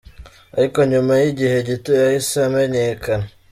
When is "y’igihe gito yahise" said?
1.21-2.35